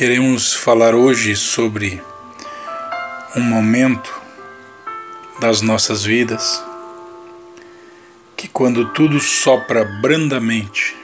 Queremos 0.00 0.54
falar 0.54 0.94
hoje 0.94 1.36
sobre 1.36 2.02
um 3.36 3.42
momento 3.42 4.10
das 5.38 5.60
nossas 5.60 6.02
vidas 6.02 6.64
que, 8.34 8.48
quando 8.48 8.86
tudo 8.94 9.20
sopra 9.20 9.84
brandamente, 10.00 10.96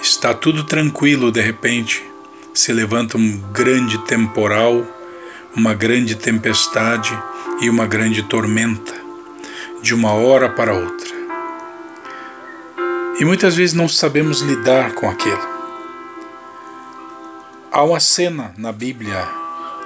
está 0.00 0.32
tudo 0.32 0.62
tranquilo, 0.62 1.32
de 1.32 1.40
repente 1.40 2.00
se 2.54 2.72
levanta 2.72 3.18
um 3.18 3.38
grande 3.52 3.98
temporal, 4.04 4.86
uma 5.56 5.74
grande 5.74 6.14
tempestade 6.14 7.20
e 7.60 7.68
uma 7.68 7.88
grande 7.88 8.22
tormenta, 8.22 8.94
de 9.82 9.92
uma 9.96 10.12
hora 10.12 10.48
para 10.48 10.74
outra. 10.74 11.10
E 13.18 13.24
muitas 13.24 13.56
vezes 13.56 13.74
não 13.74 13.88
sabemos 13.88 14.42
lidar 14.42 14.92
com 14.92 15.10
aquilo. 15.10 15.49
Há 17.72 17.84
uma 17.84 18.00
cena 18.00 18.52
na 18.58 18.72
Bíblia, 18.72 19.28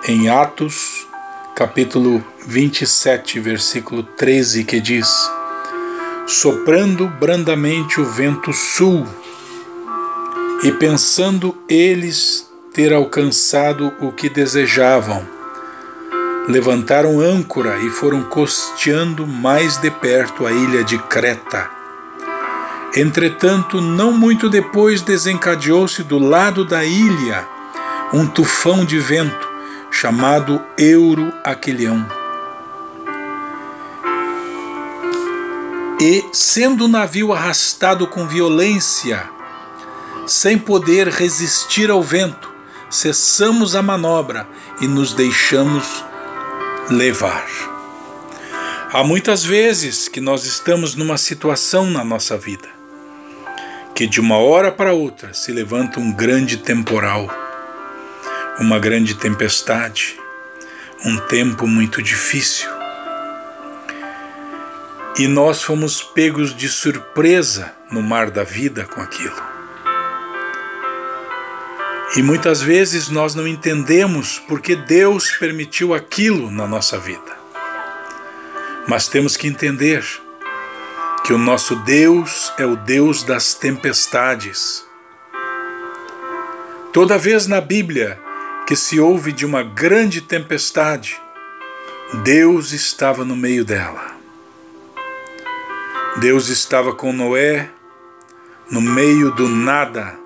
em 0.08 0.30
Atos, 0.30 1.06
capítulo 1.54 2.24
27, 2.46 3.38
versículo 3.38 4.02
13, 4.02 4.64
que 4.64 4.80
diz: 4.80 5.30
Soprando 6.26 7.06
brandamente 7.06 8.00
o 8.00 8.06
vento 8.06 8.54
sul, 8.54 9.06
e 10.62 10.72
pensando 10.72 11.54
eles 11.68 12.50
ter 12.72 12.90
alcançado 12.90 13.92
o 14.00 14.10
que 14.10 14.30
desejavam, 14.30 15.22
levantaram 16.48 17.20
âncora 17.20 17.76
e 17.80 17.90
foram 17.90 18.22
costeando 18.22 19.26
mais 19.26 19.76
de 19.76 19.90
perto 19.90 20.46
a 20.46 20.52
ilha 20.52 20.82
de 20.82 20.96
Creta. 20.96 21.68
Entretanto, 22.96 23.78
não 23.82 24.10
muito 24.10 24.48
depois 24.48 25.02
desencadeou-se 25.02 26.02
do 26.02 26.18
lado 26.18 26.64
da 26.64 26.82
ilha 26.82 27.52
um 28.14 28.28
tufão 28.28 28.84
de 28.84 28.96
vento 28.96 29.48
chamado 29.90 30.62
Euro 30.78 31.32
Aquilhão. 31.42 32.06
E, 36.00 36.24
sendo 36.32 36.84
o 36.84 36.88
navio 36.88 37.32
arrastado 37.32 38.06
com 38.06 38.24
violência, 38.28 39.28
sem 40.28 40.56
poder 40.56 41.08
resistir 41.08 41.90
ao 41.90 42.04
vento, 42.04 42.48
cessamos 42.88 43.74
a 43.74 43.82
manobra 43.82 44.46
e 44.80 44.86
nos 44.86 45.12
deixamos 45.12 46.04
levar. 46.88 47.44
Há 48.92 49.02
muitas 49.02 49.44
vezes 49.44 50.06
que 50.06 50.20
nós 50.20 50.44
estamos 50.44 50.94
numa 50.94 51.18
situação 51.18 51.90
na 51.90 52.04
nossa 52.04 52.38
vida 52.38 52.72
que 53.92 54.08
de 54.08 54.20
uma 54.20 54.38
hora 54.38 54.72
para 54.72 54.92
outra 54.92 55.32
se 55.32 55.52
levanta 55.52 56.00
um 56.00 56.10
grande 56.10 56.56
temporal 56.56 57.28
uma 58.58 58.78
grande 58.78 59.14
tempestade, 59.14 60.18
um 61.04 61.18
tempo 61.18 61.66
muito 61.66 62.02
difícil. 62.02 62.70
E 65.18 65.26
nós 65.26 65.62
fomos 65.62 66.02
pegos 66.02 66.54
de 66.54 66.68
surpresa 66.68 67.72
no 67.90 68.02
mar 68.02 68.30
da 68.30 68.44
vida 68.44 68.84
com 68.84 69.00
aquilo. 69.00 69.54
E 72.16 72.22
muitas 72.22 72.62
vezes 72.62 73.08
nós 73.08 73.34
não 73.34 73.46
entendemos 73.46 74.38
porque 74.38 74.76
Deus 74.76 75.32
permitiu 75.32 75.92
aquilo 75.92 76.50
na 76.50 76.66
nossa 76.66 76.98
vida. 76.98 77.36
Mas 78.86 79.08
temos 79.08 79.36
que 79.36 79.48
entender 79.48 80.04
que 81.24 81.32
o 81.32 81.38
nosso 81.38 81.74
Deus 81.76 82.52
é 82.56 82.64
o 82.64 82.76
Deus 82.76 83.24
das 83.24 83.54
tempestades. 83.54 84.84
Toda 86.92 87.18
vez 87.18 87.48
na 87.48 87.60
Bíblia 87.60 88.23
que 88.66 88.74
se 88.74 88.98
ouve 88.98 89.32
de 89.32 89.44
uma 89.44 89.62
grande 89.62 90.20
tempestade, 90.20 91.20
Deus 92.22 92.72
estava 92.72 93.24
no 93.24 93.36
meio 93.36 93.64
dela. 93.64 94.14
Deus 96.16 96.48
estava 96.48 96.94
com 96.94 97.12
Noé 97.12 97.68
no 98.70 98.80
meio 98.80 99.30
do 99.32 99.48
nada, 99.48 100.18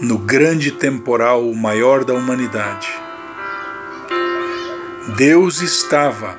no 0.00 0.18
grande 0.18 0.70
temporal 0.70 1.42
maior 1.54 2.04
da 2.04 2.12
humanidade. 2.12 2.88
Deus 5.16 5.62
estava 5.62 6.38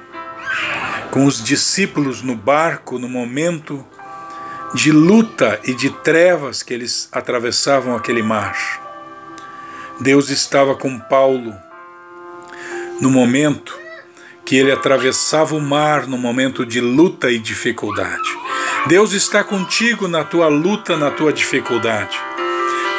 com 1.09 1.25
os 1.25 1.44
discípulos 1.44 2.22
no 2.22 2.35
barco 2.35 2.99
no 2.99 3.09
momento 3.09 3.84
de 4.75 4.91
luta 4.91 5.59
e 5.63 5.73
de 5.73 5.89
trevas 5.89 6.61
que 6.61 6.73
eles 6.73 7.09
atravessavam 7.11 7.95
aquele 7.95 8.22
mar. 8.22 8.87
Deus 10.00 10.30
estava 10.30 10.75
com 10.75 11.00
Paulo 11.00 11.56
no 13.02 13.09
momento 13.09 13.78
que 14.46 14.56
ele 14.56 14.72
atravessava 14.72 15.56
o 15.56 15.59
mar, 15.59 16.08
no 16.08 16.18
momento 16.18 16.66
de 16.66 16.80
luta 16.80 17.31
e 17.31 17.40
dificuldade. 17.40 18.30
Deus 18.85 19.12
está 19.12 19.44
contigo 19.44 20.08
na 20.08 20.24
tua 20.24 20.47
luta, 20.47 20.96
na 20.96 21.12
tua 21.12 21.34
dificuldade. 21.34 22.18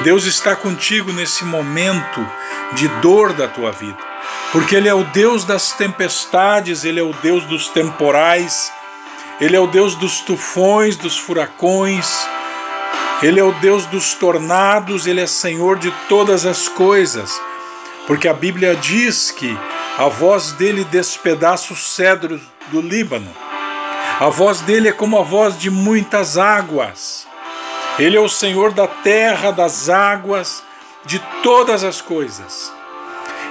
Deus 0.02 0.26
está 0.26 0.54
contigo 0.54 1.12
nesse 1.12 1.44
momento 1.44 2.26
de 2.74 2.86
dor 3.00 3.32
da 3.32 3.48
tua 3.48 3.70
vida, 3.72 3.98
porque 4.52 4.76
Ele 4.76 4.88
é 4.88 4.94
o 4.94 5.04
Deus 5.04 5.44
das 5.44 5.72
tempestades, 5.72 6.84
Ele 6.84 7.00
é 7.00 7.02
o 7.02 7.14
Deus 7.22 7.44
dos 7.44 7.68
temporais, 7.68 8.70
Ele 9.40 9.56
é 9.56 9.60
o 9.60 9.66
Deus 9.66 9.94
dos 9.94 10.20
tufões, 10.20 10.96
dos 10.96 11.16
furacões. 11.16 12.28
Ele 13.20 13.40
é 13.40 13.42
o 13.42 13.52
Deus 13.52 13.84
dos 13.86 14.14
tornados, 14.14 15.06
ele 15.06 15.20
é 15.20 15.26
Senhor 15.26 15.76
de 15.78 15.90
todas 16.08 16.46
as 16.46 16.68
coisas. 16.68 17.40
Porque 18.06 18.28
a 18.28 18.32
Bíblia 18.32 18.76
diz 18.76 19.32
que 19.32 19.58
a 19.98 20.06
voz 20.06 20.52
dele 20.52 20.84
despedaça 20.84 21.72
os 21.72 21.94
cedros 21.94 22.40
do 22.68 22.80
Líbano. 22.80 23.28
A 24.20 24.28
voz 24.28 24.60
dele 24.60 24.88
é 24.88 24.92
como 24.92 25.18
a 25.18 25.22
voz 25.22 25.58
de 25.58 25.68
muitas 25.68 26.38
águas. 26.38 27.26
Ele 27.98 28.16
é 28.16 28.20
o 28.20 28.28
Senhor 28.28 28.72
da 28.72 28.86
terra, 28.86 29.50
das 29.50 29.88
águas, 29.88 30.62
de 31.04 31.18
todas 31.42 31.82
as 31.82 32.00
coisas. 32.00 32.72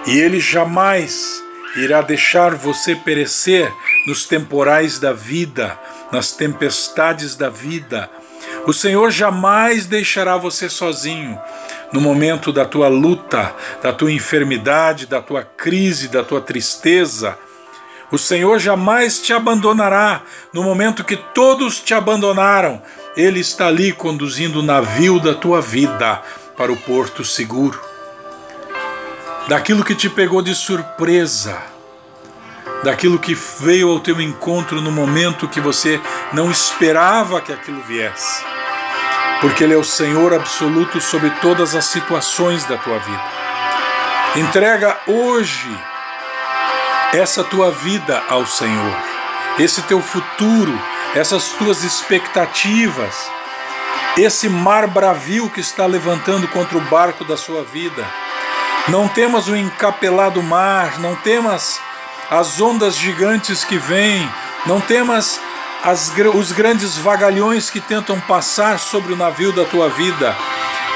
E 0.06 0.18
ele 0.18 0.40
jamais 0.40 1.44
irá 1.76 2.02
deixar 2.02 2.56
você 2.56 2.96
perecer 2.96 3.70
nos 4.08 4.26
temporais 4.26 5.00
da 5.00 5.12
vida, 5.12 5.78
nas 6.12 6.32
tempestades 6.32 7.36
da 7.36 7.50
vida, 7.50 8.10
o 8.68 8.74
Senhor 8.74 9.10
jamais 9.12 9.86
deixará 9.86 10.36
você 10.36 10.68
sozinho 10.68 11.40
no 11.94 12.02
momento 12.02 12.52
da 12.52 12.66
tua 12.66 12.90
luta, 12.90 13.56
da 13.82 13.94
tua 13.94 14.12
enfermidade, 14.12 15.06
da 15.06 15.22
tua 15.22 15.42
crise, 15.42 16.10
da 16.10 16.22
tua 16.22 16.42
tristeza. 16.42 17.40
O 18.12 18.18
Senhor 18.18 18.60
jamais 18.60 19.22
te 19.22 19.32
abandonará 19.32 20.22
no 20.52 20.64
momento 20.64 21.06
que 21.06 21.16
todos 21.16 21.80
te 21.80 21.94
abandonaram. 21.94 22.82
Ele 23.16 23.40
está 23.40 23.68
ali 23.68 23.94
conduzindo 23.94 24.60
o 24.60 24.64
navio 24.64 25.18
da 25.18 25.34
tua 25.34 25.62
vida 25.62 26.22
para 26.58 26.70
o 26.70 26.76
porto 26.76 27.24
seguro. 27.24 27.80
Daquilo 29.48 29.82
que 29.82 29.96
te 29.96 30.10
pegou 30.10 30.42
de 30.42 30.54
surpresa, 30.54 31.58
daquilo 32.84 33.18
que 33.18 33.34
veio 33.62 33.90
ao 33.90 34.02
teu 34.02 34.20
encontro 34.20 34.82
no 34.82 34.92
momento 34.92 35.48
que 35.48 35.62
você 35.62 36.02
não 36.34 36.52
esperava 36.52 37.40
que 37.40 37.54
aquilo 37.54 37.82
viesse 37.84 38.57
porque 39.42 39.64
Ele 39.64 39.74
é 39.74 39.78
o 39.78 39.84
Senhor 39.84 40.34
absoluto 40.34 41.00
sobre 41.00 41.30
todas 41.42 41.76
as 41.76 41.86
situações 41.86 42.66
da 42.66 42.78
tua 42.78 43.00
vida. 43.00 43.24
Entrega 44.36 44.98
hoje 45.08 45.70
essa 47.14 47.44
tua 47.44 47.72
vida 47.72 48.22
ao 48.30 48.46
Senhor, 48.46 48.96
esse 49.60 49.82
teu 49.84 50.02
futuro, 50.02 50.78
essas 51.16 51.50
tuas 51.50 51.84
expectativas, 51.84 53.32
esse 54.18 54.50
mar 54.50 54.88
bravio 54.88 55.50
que 55.50 55.60
está 55.60 55.86
levantando 55.86 56.48
contra 56.48 56.78
o 56.78 56.82
barco 56.82 57.24
da 57.24 57.38
sua 57.38 57.64
vida. 57.64 58.06
Não 58.88 59.08
temas 59.08 59.48
o 59.48 59.56
encapelado 59.56 60.42
mar, 60.42 61.00
não 61.00 61.16
temas 61.16 61.80
as 62.30 62.60
ondas 62.60 62.96
gigantes 62.96 63.64
que 63.64 63.78
vêm, 63.78 64.30
não 64.66 64.82
temas 64.82 65.40
as, 65.88 66.12
os 66.36 66.52
grandes 66.52 66.98
vagalhões 66.98 67.70
que 67.70 67.80
tentam 67.80 68.20
passar 68.20 68.78
sobre 68.78 69.14
o 69.14 69.16
navio 69.16 69.54
da 69.54 69.64
tua 69.64 69.88
vida, 69.88 70.36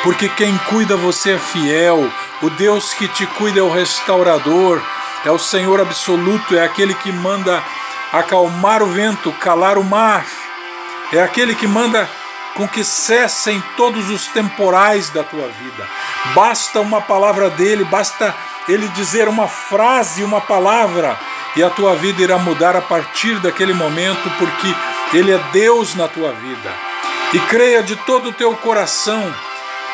porque 0.04 0.28
quem 0.28 0.58
cuida 0.70 0.98
você 0.98 1.32
é 1.32 1.40
fiel, 1.40 2.12
o 2.42 2.50
Deus 2.50 2.94
que 2.94 3.08
te 3.08 3.26
cuida 3.26 3.62
é 3.62 3.64
o 3.64 3.72
restaurador, 3.72 4.82
é 5.24 5.32
o 5.32 5.40
Senhor 5.40 5.80
absoluto, 5.80 6.58
é 6.58 6.66
aquele 6.66 6.94
que 6.94 7.10
manda 7.10 7.64
acalmar 8.12 8.84
o 8.84 8.88
vento, 8.88 9.32
calar 9.40 9.78
o 9.78 9.84
mar, 9.84 10.26
é 11.14 11.22
aquele 11.22 11.56
que 11.56 11.68
manda 11.68 12.10
com 12.56 12.68
que 12.68 12.84
cessem 12.84 13.64
todos 13.78 14.10
os 14.10 14.28
temporais 14.28 15.10
da 15.10 15.24
tua 15.24 15.48
vida. 15.48 15.88
Basta 16.36 16.82
uma 16.82 17.00
palavra 17.00 17.50
dele, 17.50 17.86
basta 17.86 18.36
ele 18.68 18.90
dizer 18.90 19.30
uma 19.30 19.48
frase, 19.48 20.22
uma 20.22 20.42
palavra 20.42 21.18
e 21.56 21.64
a 21.64 21.70
tua 21.70 21.96
vida 21.96 22.22
irá 22.22 22.38
mudar 22.38 22.76
a 22.76 22.82
partir 22.82 23.40
daquele 23.40 23.74
momento, 23.74 24.30
porque 24.38 24.76
Ele 25.14 25.32
é 25.32 25.40
Deus 25.52 25.96
na 25.96 26.08
tua 26.08 26.32
vida. 26.32 26.72
E 27.34 27.40
creia 27.40 27.82
de 27.82 27.96
todo 27.96 28.30
o 28.30 28.34
teu 28.34 28.56
coração 28.58 29.34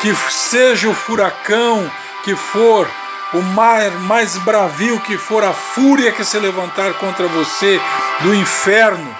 que 0.01 0.13
seja 0.29 0.87
o 0.87 0.93
furacão, 0.93 1.89
que 2.23 2.35
for, 2.35 2.87
o 3.33 3.41
mar 3.41 3.91
mais 4.01 4.37
bravio 4.37 4.99
que 5.01 5.17
for, 5.17 5.43
a 5.43 5.53
fúria 5.53 6.11
que 6.11 6.23
se 6.23 6.37
levantar 6.39 6.93
contra 6.93 7.27
você 7.27 7.79
do 8.21 8.33
inferno, 8.33 9.15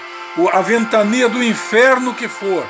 a 0.52 0.62
ventania 0.62 1.28
do 1.28 1.44
inferno 1.44 2.14
que 2.14 2.28
for, 2.28 2.66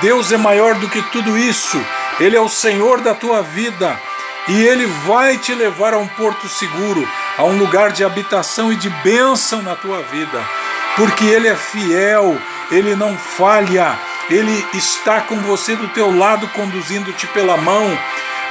Deus 0.00 0.32
é 0.32 0.36
maior 0.36 0.74
do 0.76 0.88
que 0.88 1.02
tudo 1.10 1.36
isso, 1.36 1.80
Ele 2.18 2.36
é 2.36 2.40
o 2.40 2.48
Senhor 2.48 3.00
da 3.00 3.14
tua 3.14 3.42
vida. 3.42 4.00
E 4.48 4.62
Ele 4.62 4.86
vai 5.06 5.36
te 5.36 5.54
levar 5.54 5.94
a 5.94 5.98
um 5.98 6.08
porto 6.08 6.48
seguro, 6.48 7.06
a 7.40 7.44
um 7.44 7.56
lugar 7.56 7.90
de 7.90 8.04
habitação 8.04 8.70
e 8.70 8.76
de 8.76 8.90
bênção 9.02 9.62
na 9.62 9.74
tua 9.74 10.02
vida, 10.02 10.46
porque 10.94 11.24
Ele 11.24 11.48
é 11.48 11.56
fiel, 11.56 12.36
Ele 12.70 12.94
não 12.94 13.16
falha, 13.16 13.98
Ele 14.28 14.62
está 14.74 15.22
com 15.22 15.36
você 15.36 15.74
do 15.74 15.88
teu 15.88 16.14
lado, 16.14 16.46
conduzindo-te 16.48 17.26
pela 17.28 17.56
mão. 17.56 17.98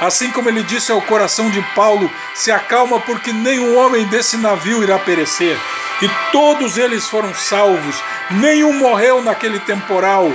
Assim 0.00 0.32
como 0.32 0.48
ele 0.48 0.64
disse 0.64 0.90
ao 0.90 1.00
coração 1.02 1.50
de 1.50 1.62
Paulo: 1.72 2.10
se 2.34 2.50
acalma, 2.50 2.98
porque 2.98 3.32
nenhum 3.32 3.78
homem 3.78 4.08
desse 4.08 4.36
navio 4.36 4.82
irá 4.82 4.98
perecer. 4.98 5.56
E 6.02 6.10
todos 6.32 6.76
eles 6.76 7.06
foram 7.06 7.32
salvos, 7.32 7.94
nenhum 8.28 8.72
morreu 8.72 9.22
naquele 9.22 9.60
temporal, 9.60 10.32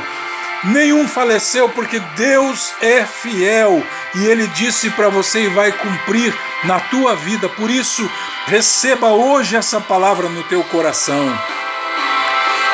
nenhum 0.63 1.10
faleceu, 1.10 1.68
porque 1.68 2.00
Deus 2.16 2.74
é 2.81 3.04
fiel 3.04 3.84
e 4.13 4.25
Ele 4.25 4.48
disse 4.48 4.90
para 4.92 5.10
você 5.10 5.44
e 5.44 5.50
vai 5.50 5.74
cumprir 5.74 6.34
na 6.63 6.80
tua 6.80 7.16
vida. 7.16 7.48
Por 7.50 7.69
isso, 7.69 8.10
receba 8.46 9.10
hoje 9.10 9.56
essa 9.56 9.82
palavra 9.82 10.30
no 10.30 10.44
teu 10.44 10.64
coração 10.66 11.26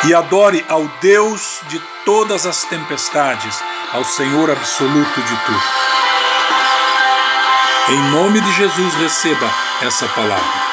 e 0.05 0.13
adore 0.13 0.65
ao 0.67 0.85
Deus 0.99 1.61
de 1.67 1.79
todas 2.03 2.45
as 2.45 2.63
tempestades, 2.65 3.61
ao 3.93 4.03
Senhor 4.03 4.49
absoluto 4.49 5.21
de 5.21 5.35
tudo. 5.45 5.63
Em 7.89 8.11
nome 8.11 8.41
de 8.41 8.51
Jesus, 8.53 8.93
receba 8.95 9.49
essa 9.81 10.07
palavra. 10.09 10.70